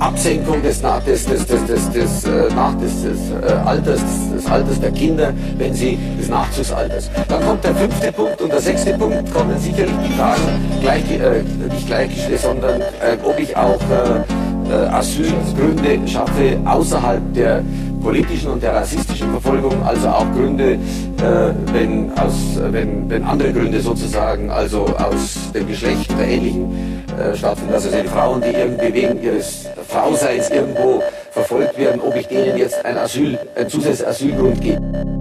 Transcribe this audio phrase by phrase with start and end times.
[0.00, 2.48] Absenkung des, des, des, des, des, des, äh,
[2.80, 4.00] des, des äh, Alters,
[4.34, 7.10] des Alters der Kinder, wenn sie des Nachzugsalters.
[7.28, 10.40] Dann kommt der fünfte Punkt und der sechste Punkt kommen sicherlich die Fragen,
[10.80, 11.42] gleich, äh,
[11.72, 17.62] nicht gleichgestellt, sondern äh, ob ich auch äh, äh, Asylgründe schaffe außerhalb der
[18.00, 23.80] politischen und der rassistischen Verfolgung, also auch Gründe, äh, wenn, aus, wenn, wenn andere Gründe
[23.80, 27.74] sozusagen, also aus dem Geschlecht oder Ähnlichen äh, stattfinden.
[27.74, 32.84] Also sind Frauen, die irgendwie wegen ihres Frauseins irgendwo verfolgt werden, ob ich denen jetzt
[32.84, 35.19] ein Asyl, ein zusätzliches Asylgrund gebe.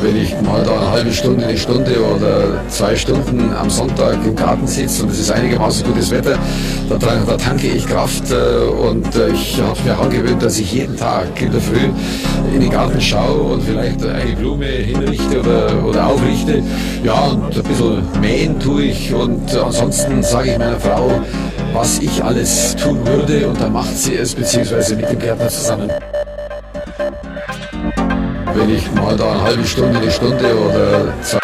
[0.00, 4.36] Wenn ich mal da eine halbe Stunde, eine Stunde oder zwei Stunden am Sonntag im
[4.36, 6.38] Garten sitze und es ist einigermaßen gutes Wetter,
[6.88, 10.96] da, da tanke ich Kraft äh, und äh, ich habe mir angewöhnt, dass ich jeden
[10.96, 11.88] Tag in der Früh
[12.54, 16.62] in den Garten schaue und vielleicht eine Blume hinrichte oder, oder aufrichte.
[17.02, 21.10] Ja, und ein bisschen mähen tue ich und ansonsten sage ich meiner Frau,
[21.72, 25.90] was ich alles tun würde und dann macht sie es, beziehungsweise mit dem Gärtner zusammen
[28.58, 31.38] wenn ich mal da eine halbe Stunde, eine Stunde oder zwei.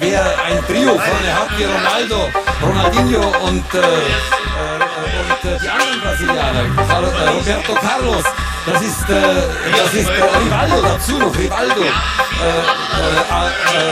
[0.00, 2.28] Wer ein Trio vorne hat wie Ronaldo,
[2.62, 3.82] Ronaldinho und, äh, äh,
[5.18, 8.24] und äh, die anderen Brasilianer, äh, Roberto Carlos,
[8.66, 9.14] das ist, äh,
[9.76, 11.82] das ist äh, Rivaldo dazu noch, Rivaldo.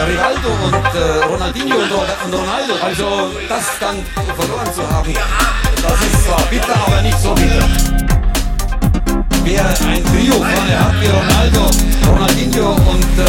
[0.09, 2.75] Rivaldo und Ronaldinho und, und Ronaldo.
[2.85, 4.05] Also das dann
[4.37, 5.13] verloren zu haben,
[5.83, 8.06] das ist zwar bitter, aber nicht so bitter
[9.47, 10.35] wer ein Trio.
[10.35, 11.71] Vorne hat wie Ronaldo,
[12.07, 13.25] Ronaldinho und, äh,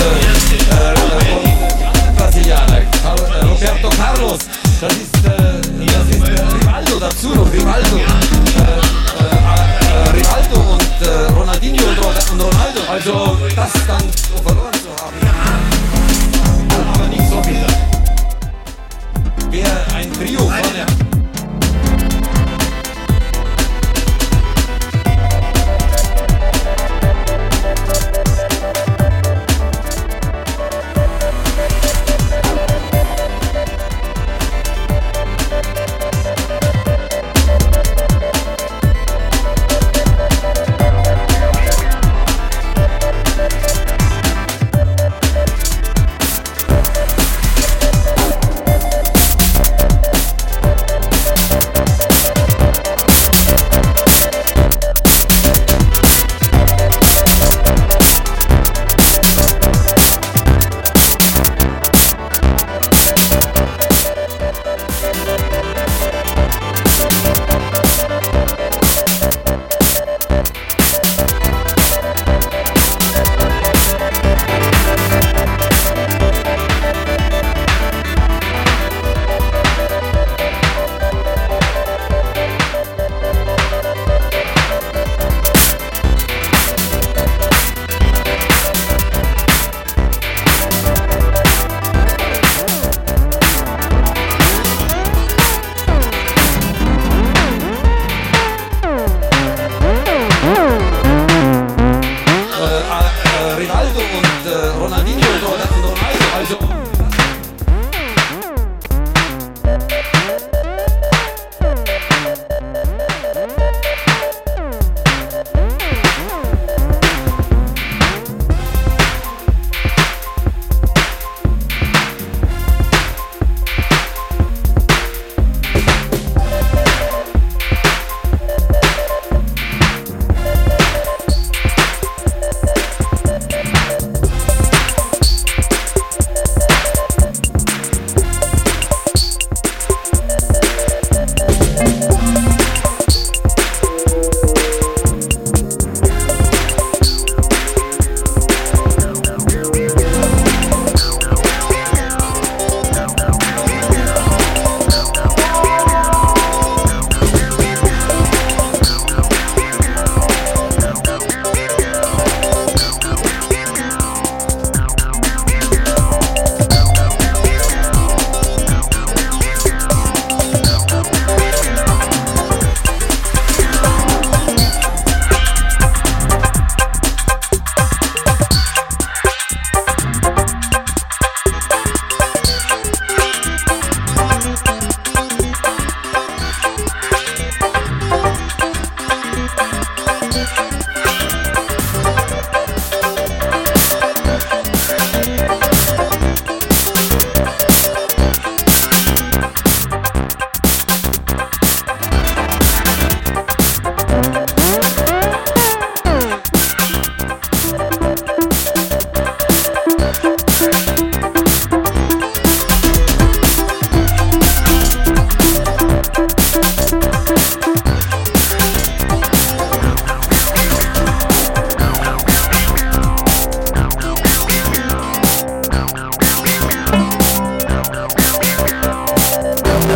[2.17, 4.39] Brasilianer, äh, Roberto Carlos,
[4.81, 5.29] das ist, äh,
[5.85, 7.97] das ist äh, Rivaldo dazu noch, Rivaldo.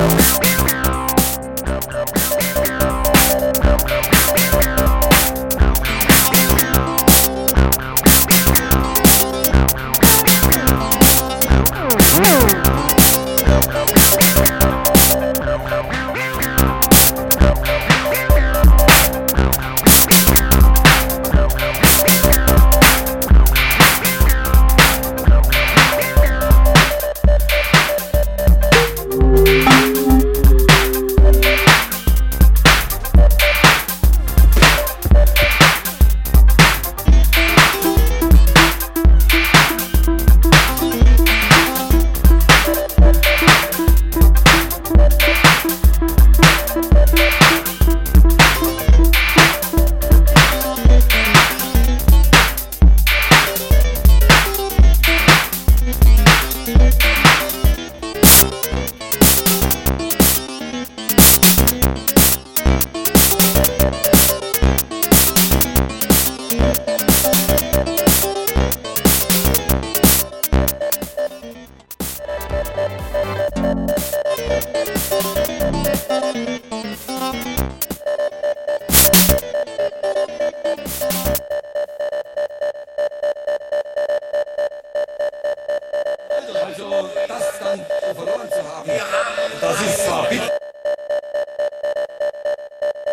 [0.01, 0.50] love.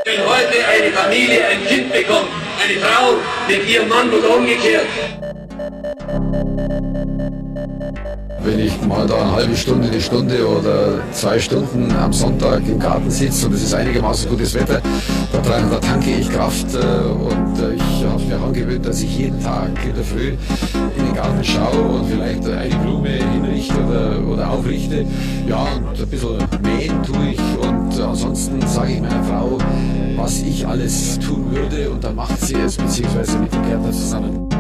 [0.04, 2.28] Wenn heute eine Familie ein Kind bekommt,
[2.62, 3.14] eine Frau
[3.46, 4.86] mit ihrem Mann oder umgekehrt,
[8.86, 13.46] mal da eine halbe Stunde, eine Stunde oder zwei Stunden am Sonntag im Garten sitze
[13.46, 14.80] und es ist einigermaßen gutes Wetter,
[15.32, 19.42] da, da tanke ich Kraft äh, und äh, ich habe mir angewöhnt, dass ich jeden
[19.42, 20.34] Tag in der Früh
[20.96, 25.06] in den Garten schaue und vielleicht eine Blume hinrichte oder, oder aufrichte.
[25.46, 29.58] Ja, und ein bisschen mähen tue ich und ansonsten sage ich meiner Frau,
[30.16, 34.57] was ich alles tun würde und dann macht sie es, beziehungsweise mit dem Gärtner zusammen.